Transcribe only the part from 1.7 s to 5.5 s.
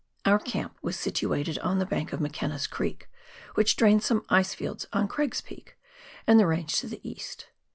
the bank of McKenna's Creek, wliich drains some ice fields on Craig's